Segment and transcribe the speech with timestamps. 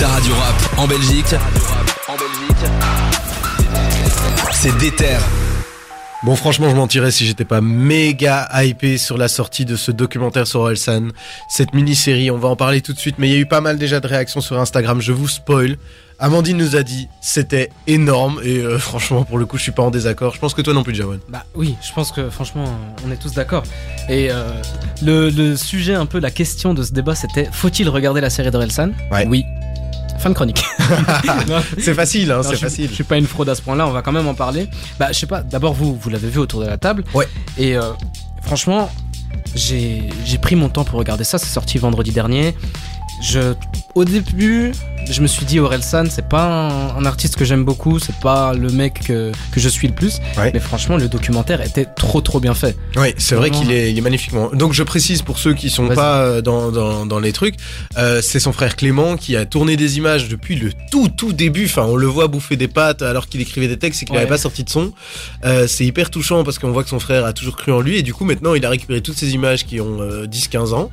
[0.00, 1.34] Ta radio rap en Belgique.
[2.08, 2.70] En Belgique.
[4.50, 5.18] C'est Déter.
[6.22, 10.46] Bon, franchement, je mentirais si j'étais pas méga hypé sur la sortie de ce documentaire
[10.46, 11.08] sur Orelsan.
[11.50, 13.60] Cette mini-série, on va en parler tout de suite, mais il y a eu pas
[13.60, 15.76] mal déjà de réactions sur Instagram, je vous spoil.
[16.18, 19.82] Amandine nous a dit c'était énorme et euh, franchement pour le coup je suis pas
[19.82, 20.34] en désaccord.
[20.34, 21.18] Je pense que toi non plus Jawan.
[21.28, 22.64] Bah oui, je pense que franchement
[23.06, 23.62] on est tous d'accord.
[24.10, 24.50] Et euh,
[25.02, 28.50] le, le sujet un peu la question de ce débat c'était faut-il regarder la série
[28.50, 29.26] d'Orelsan Ouais.
[29.26, 29.44] Oui.
[30.20, 30.62] Fin de chronique.
[31.78, 32.88] C'est facile, hein, c'est facile.
[32.90, 34.68] Je suis pas une fraude à ce point-là, on va quand même en parler.
[34.98, 37.04] Bah je sais pas, d'abord vous, vous l'avez vu autour de la table.
[37.14, 37.26] Ouais.
[37.56, 37.92] Et euh,
[38.42, 38.90] franchement,
[39.54, 42.54] j'ai j'ai pris mon temps pour regarder ça, c'est sorti vendredi dernier.
[43.22, 43.54] Je,
[43.94, 44.72] au début,
[45.08, 48.54] je me suis dit Orelsan, c'est pas un, un artiste que j'aime beaucoup, c'est pas
[48.54, 50.20] le mec que, que je suis le plus.
[50.36, 50.50] Ouais.
[50.54, 52.76] Mais franchement, le documentaire était trop trop bien fait.
[52.96, 54.50] Oui, c'est vrai qu'il est, il est magnifiquement.
[54.52, 57.54] Donc je précise pour ceux qui sont pas euh, dans, dans, dans les trucs,
[57.98, 61.64] euh, c'est son frère Clément qui a tourné des images depuis le tout tout début.
[61.66, 64.20] Enfin, on le voit bouffer des pâtes alors qu'il écrivait des textes et qu'il Ouais.
[64.20, 64.92] n'avait pas sorti de son.
[65.44, 67.96] Euh, c'est hyper touchant parce qu'on voit que son frère a toujours cru en lui
[67.98, 70.90] et du coup maintenant il a récupéré toutes ces images qui ont euh, 10-15 ans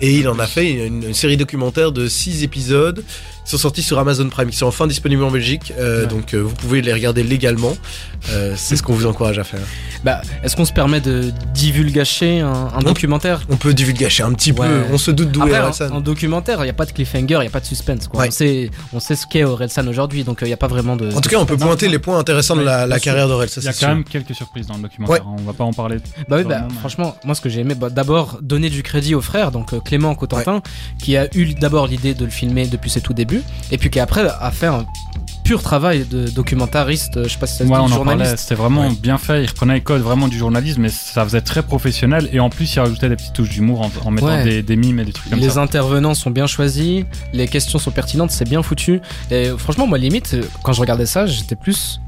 [0.00, 3.04] et il en a fait une, une série documentaire de 6 épisodes.
[3.50, 6.06] Sont sortis sur Amazon Prime, qui sont enfin disponibles en Belgique, euh, Ouais.
[6.06, 7.76] donc euh, vous pouvez les regarder légalement.
[8.30, 9.58] Euh, c'est ce qu'on vous encourage à faire.
[10.04, 13.42] Bah, est-ce qu'on se permet de divulgacher un, un documentaire?
[13.48, 14.68] On peut divulgacher un petit Ouais.
[14.68, 15.86] peu, on se doute d'où est Orelsan.
[15.90, 18.06] en, en documentaire, il n'y a pas de cliffhanger, il n'y a pas de suspense.
[18.08, 18.20] Quoi.
[18.20, 18.28] Ouais.
[18.28, 21.10] On, sait, on sait ce qu'est Orelsan aujourd'hui, donc il n'y a pas vraiment de.
[21.12, 21.92] En tout cas, on peut Non, pointer non.
[21.92, 23.88] les points intéressants de la, la carrière d'Aurel, ça Il y a quand sûr.
[23.88, 25.24] même quelques surprises dans le documentaire.
[25.26, 25.96] On va pas en parler.
[26.28, 29.20] Bah oui, bah, franchement, moi ce que j'ai aimé, bah, d'abord donner du crédit au
[29.20, 30.62] frère, donc euh, Clément Cotentin,
[31.02, 33.39] qui a eu d'abord l'idée de le filmer depuis ses tout débuts,
[33.70, 34.84] et puis qui après a fait un
[35.44, 38.36] pur travail de documentariste, je sais pas si ça se Ouais, dit, on journaliste.
[38.38, 38.94] C'était vraiment Ouais.
[39.00, 39.42] bien fait.
[39.42, 42.28] Il reprenait les codes vraiment du journalisme, mais ça faisait très professionnel.
[42.32, 44.44] Et en plus, il rajoutait des petites touches d'humour en, en mettant Ouais.
[44.44, 45.62] des, des mimes et des trucs comme Les ça.
[45.62, 49.00] intervenants sont bien choisis, les questions sont pertinentes, c'est bien foutu.
[49.32, 52.00] Et franchement, moi, limite, quand je regardais ça, j'étais plus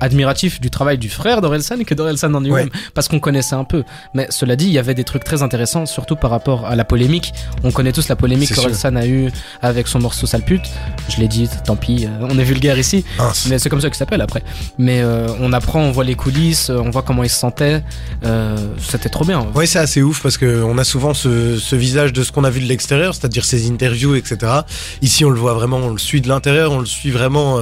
[0.00, 3.84] admiratif du travail du frère d'Orelsan que d'Orelsan en lui-même, parce qu'on connaissait un peu.
[4.14, 6.84] Mais cela dit, il y avait des trucs très intéressants, surtout par rapport à la
[6.84, 7.32] polémique.
[7.64, 9.30] On connaît tous la polémique qu'Orelsan a eu
[9.62, 10.66] avec son morceau Sale pute.
[11.08, 13.04] Je l'ai dit, tant pis, euh, on est vulgaire ici,
[13.48, 14.42] mais c'est comme ça qu'il s'appelle après.
[14.78, 17.82] Mais euh, on apprend, on voit les coulisses, euh, on voit comment il se sentait.
[18.24, 19.46] Euh, C'était trop bien.
[19.54, 22.44] Ouais, c'est assez ouf parce que on a souvent ce, ce visage de ce qu'on
[22.44, 24.52] a vu de l'extérieur, c'est-à-dire ses interviews, etc.
[25.02, 27.60] Ici, on le voit vraiment, on le suit de l'intérieur, on le suit vraiment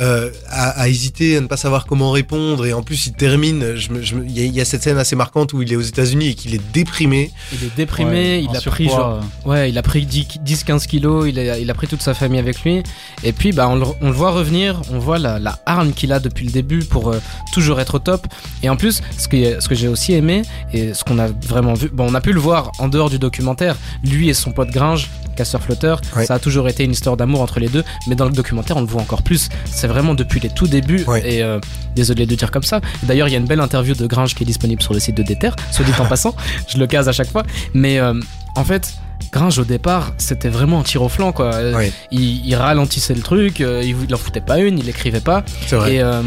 [0.00, 2.64] euh, à, à hésiter, à ne pas savoir comment répondre.
[2.64, 3.74] Et en plus, il termine.
[3.76, 5.60] je me- je me- Il y, a- il y a cette scène assez marquante où
[5.62, 7.30] il est aux États-Unis et qu'il est déprimé.
[7.52, 11.38] Il est déprimé, Ouais, il a pris genre Ouais, il a pris 10-15 kilos, il
[11.38, 12.82] a, il a pris toute sa famille avec lui.
[13.24, 16.12] Et puis, bah, on le, on le voit revenir, on voit la, la hargne qu'il
[16.12, 17.18] a depuis le début pour euh,
[17.52, 18.26] toujours être au top.
[18.62, 21.74] Et en plus, ce que, ce que j'ai aussi aimé, et ce qu'on a vraiment
[21.74, 24.70] vu, bon, on a pu le voir en dehors du documentaire, lui et son pote
[24.70, 26.24] Gringe, casseur-flotteur, Ouais.
[26.24, 28.80] ça a toujours été une histoire d'amour entre les deux, mais dans le documentaire, on
[28.80, 29.48] le voit encore plus.
[29.66, 31.22] C'est vraiment depuis les tout débuts, Ouais.
[31.36, 31.58] et euh,
[31.94, 32.80] désolé de dire comme ça.
[33.02, 35.16] D'ailleurs, il y a une belle interview de Gringe qui est disponible sur le site
[35.16, 36.34] de Déter, soit dit en passant,
[36.68, 37.44] je le case à chaque fois.
[37.74, 38.14] Mais euh,
[38.54, 38.94] en fait,
[39.32, 41.54] Gringe au départ, c'était vraiment un tir au flanc quoi.
[41.54, 41.88] Euh.
[42.10, 45.44] Il, il ralentissait le truc, euh, il, il en foutait pas une, il écrivait pas.
[45.66, 45.94] C'est vrai.
[45.94, 46.22] Et euh,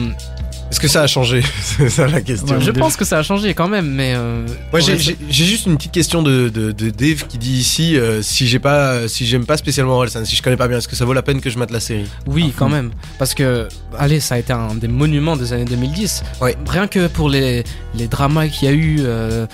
[0.72, 2.56] Est-ce que ça a changé C'est ça la question.
[2.58, 4.14] Ouais, je pense que ça a changé quand même, mais.
[4.16, 4.98] euh, Moi, j'ai-
[5.30, 9.08] juste une petite question de, de, de Dave qui dit ici euh, si j'ai pas,
[9.08, 11.24] si j'aime pas spécialement Orelsan, si je connais pas bien, est-ce que ça vaut la
[11.24, 12.06] peine que je mate la série?
[12.28, 12.72] Oui, à quand fond.
[12.76, 12.92] même.
[13.18, 16.24] Parce que, allez, ça a été un des monuments des années 2010.
[16.42, 16.56] Ouais.
[16.68, 17.64] Rien que pour les,
[17.96, 19.48] les dramas qu'il y a eu, euh,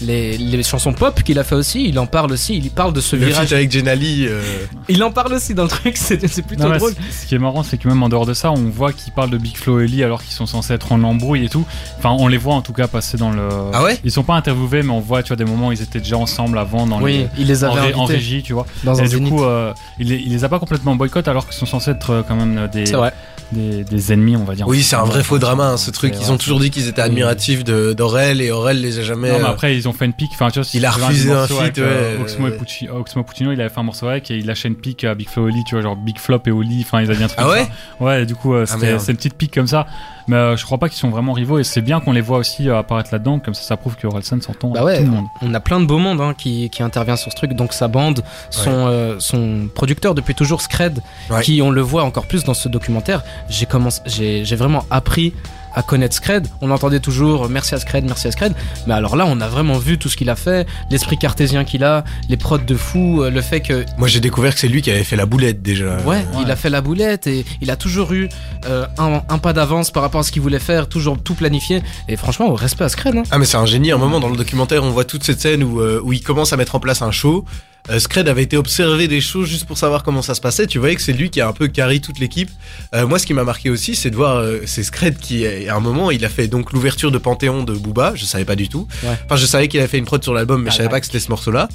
[0.00, 2.56] les, les chansons pop qu'il a fait aussi, il en parle aussi.
[2.56, 3.52] Il parle de ce Le virage.
[3.52, 4.26] avec Jenali.
[4.26, 4.40] euh,
[4.88, 6.92] Il en parle aussi dans le truc, c'est c'est plutôt Non, drôle.
[6.92, 9.12] ce- Ce qui est marrant, c'est que même en dehors de ça, on voit qu'ils
[9.12, 11.64] parlent de Big Flo et Lee alors qu'ils sont censés être en embrouille et tout.
[11.98, 13.48] Enfin, on les voit en tout cas passer dans le.
[13.72, 13.98] Ah ouais?
[14.04, 16.16] Ils sont pas interviewés, mais on voit, tu vois, des moments où ils étaient déjà
[16.16, 17.28] ensemble avant dans Oui, les.
[17.38, 18.66] il les En, avait en régie, tu vois.
[18.84, 19.32] dans un et du zénith.
[19.32, 22.10] coup, euh, il, les, il les a pas complètement boycott alors qu'ils sont censés être
[22.10, 23.12] euh, quand même euh, des, C'est vrai.
[23.52, 24.66] Des, des ennemis, on va dire.
[24.66, 26.14] Oui, c'est un vrai faux drama, hein, ce truc.
[26.20, 29.30] Ils ont toujours dit qu'ils étaient admiratifs d'Aurel et Aurel les a jamais.
[29.30, 30.30] Non, mais euh, après, ils ont fait une pique.
[30.34, 32.56] Enfin, tu vois, Il a refusé un morceau feat, avec, euh, ouais, Oxmo, et ouais.
[32.56, 35.14] Pucci- Oxmo Puccino, il avait fait un morceau avec et il lâchait une pique à
[35.14, 36.82] Big Flo et Oli, tu vois, genre Big Flop et Oli.
[36.86, 38.04] Enfin, ils avaient dit un truc Ah ouais ça.
[38.04, 39.86] Ouais, du coup, euh, Ah, c'est une petite pique comme ça.
[40.28, 42.38] Mais euh, je crois pas qu'ils sont vraiment rivaux et c'est bien qu'on les voit
[42.38, 43.40] aussi euh, apparaître là-dedans.
[43.40, 45.24] Comme ça, ça prouve que Orelsan s'entend Bah ouais, tout le monde.
[45.42, 47.54] on a plein de beaux mondes hein, qui, qui intervient sur ce truc.
[47.54, 51.42] Donc sa bande, son, euh, son producteur depuis toujours, Scred, Ouais.
[51.42, 53.24] qui on le voit encore plus dans ce documentaire.
[53.48, 55.32] J'ai commencé, j'ai j'ai vraiment appris
[55.74, 56.46] à connaître Scred.
[56.60, 58.54] On entendait toujours euh, merci à Scred, merci à Scred.
[58.86, 61.84] Mais alors là, on a vraiment vu tout ce qu'il a fait, l'esprit cartésien qu'il
[61.84, 64.82] a, les prods de fou, euh, le fait que Moi, j'ai découvert que c'est lui
[64.82, 65.96] qui avait fait la boulette déjà.
[66.02, 68.28] Ouais, il a fait la boulette et il a toujours eu
[68.66, 71.82] euh, un, un pas d'avance par rapport à ce qu'il voulait faire, toujours tout planifié.
[72.08, 73.16] Et franchement, respect à Scred.
[73.16, 73.22] Hein.
[73.30, 75.40] Ah mais c'est un génie, à un moment dans le documentaire on voit toute cette
[75.40, 77.44] scène où, euh, où il commence à mettre en place un show
[77.90, 80.66] euh, Scred avait été observer des choses juste pour savoir comment ça se passait.
[80.66, 82.50] Tu voyais que c'est lui qui a un peu carré toute l'équipe.
[82.94, 85.74] Euh, moi, ce qui m'a marqué aussi, c'est de voir, euh, c'est Scred qui, à
[85.74, 88.12] un moment, il a fait donc l'ouverture de Panthéon de Booba.
[88.14, 88.86] Je savais pas du tout.
[89.02, 89.10] Ouais.
[89.24, 91.06] Enfin, je savais qu'il avait fait une prod sur l'album, mais je savais pas que
[91.06, 91.68] c'était ce morceau-là.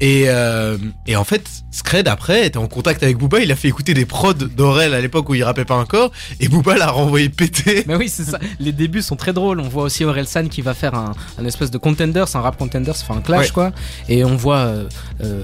[0.00, 3.38] Et, euh, et en fait, Scred après était en contact avec Booba.
[3.38, 6.10] Il a fait écouter des prods d'Aurel à l'époque où il rappait pas encore.
[6.40, 7.84] Et Booba l'a renvoyé péter.
[7.86, 8.40] Mais oui, c'est ça.
[8.58, 9.60] Les débuts sont très drôles.
[9.60, 12.96] On voit aussi Orelsan qui va faire un, un espèce de contenders, un rap contenders,
[13.00, 13.50] enfin un clash Ouais.
[13.52, 13.72] quoi.
[14.08, 14.88] Et on voit euh,
[15.22, 15.42] euh,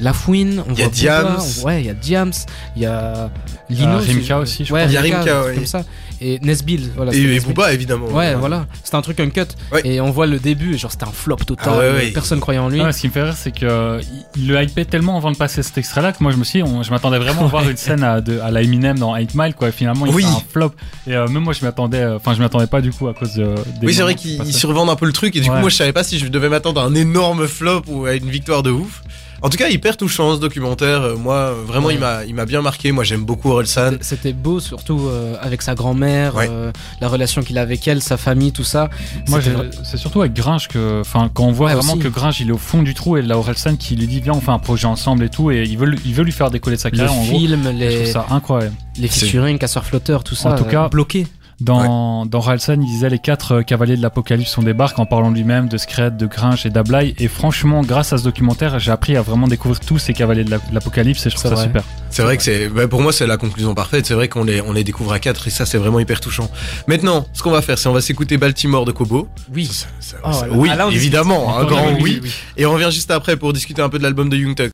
[0.00, 1.36] Lafouine, on Il y a voit Diams.
[1.38, 2.32] On- ouais, il y a Diams,
[2.74, 3.30] il y a
[3.68, 3.86] Lino.
[3.92, 4.90] Euh, Rimka je- aussi, je ouais, crois.
[4.90, 5.54] Il y a Rimka, ouais.
[5.56, 5.82] comme ça.
[6.22, 7.12] Et Nesbill, voilà.
[7.14, 7.54] Et, et Nesbill.
[7.54, 8.06] Booba, évidemment.
[8.06, 8.66] Ouais, voilà.
[8.82, 9.42] C'était un truc uncut.
[9.72, 9.82] Ouais.
[9.84, 11.68] Et on voit le début, et genre c'était un flop total.
[11.74, 12.10] Ah ouais, ouais.
[12.12, 12.80] Personne croyait en lui.
[12.80, 14.00] Ah ce qui me fait rire, c'est que euh,
[14.36, 16.68] il le hypait tellement avant de passer cet extrait-là que moi je me suis, dit,
[16.70, 19.34] on- je m'attendais vraiment à voir une scène à, de- à la Eminem dans 8
[19.34, 19.68] Mile, quoi.
[19.68, 20.22] Et finalement, il Oui.
[20.22, 20.72] fait un flop.
[21.06, 23.34] Et euh, même moi, je m'attendais, euh, enfin, je m'attendais pas du coup à cause
[23.34, 23.54] de.
[23.80, 25.76] des Oui, c'est vrai qu'ils survendent un peu le truc et du coup, moi, je
[25.76, 28.70] savais pas si je devais m'attendre à un énorme flop ou à une victoire de
[28.70, 29.02] ouf.
[29.42, 31.00] En tout cas, hyper touchant ce documentaire.
[31.02, 31.94] Euh, Moi, euh, vraiment, Ouais.
[31.94, 32.92] il m'a, il m'a bien marqué.
[32.92, 33.92] Moi, j'aime beaucoup Orelsan.
[34.00, 36.48] C'était- beau, surtout euh, avec sa grand-mère, Ouais.
[36.50, 36.70] euh,
[37.00, 38.90] la relation qu'il a avec elle, sa famille, tout ça.
[39.28, 39.40] Moi,
[39.82, 42.02] c'est surtout avec Gringe que, enfin, quand on voit Ouais, vraiment aussi.
[42.02, 44.34] que Gringe il est au fond du trou et Laurel San qui lui dit viens
[44.34, 46.76] on fait un projet ensemble et tout et il veut, il veut lui faire décoller
[46.76, 47.38] de sa le carrière en gros.
[47.38, 48.74] film, Je les, trouve ça incroyable.
[48.98, 50.50] les featuring, casseur flotteur, tout ça.
[50.50, 51.26] En tout euh, cas, bloqué.
[51.60, 55.30] Dans, dans Ralsan, il disait les quatre euh, cavaliers de l'apocalypse on débarque en parlant
[55.30, 57.14] de lui-même, de Scred, de Gringe et d'Ablai.
[57.18, 60.50] Et franchement, grâce à ce documentaire, j'ai appris à vraiment découvrir tous ces cavaliers de
[60.50, 61.64] la- de l'apocalypse et je trouve C'est ça vrai.
[61.64, 61.84] super.
[62.12, 64.06] C'est vrai que c'est, bah, pour moi, c'est la conclusion parfaite.
[64.06, 66.50] C'est vrai qu'on les, on les découvre à quatre et ça, c'est vraiment hyper touchant.
[66.88, 69.28] Maintenant, ce qu'on va faire, c'est on va s'écouter Baltimore de Kobo.
[69.54, 69.66] Oui.
[69.66, 71.00] Ça, ça- Oh, ça- là- oui, ah, là, discute.
[71.02, 72.02] évidemment, un grand oui, oui.
[72.02, 72.32] oui, oui.
[72.56, 74.68] Et on revient juste après pour discuter un peu de l'album de Young Thug.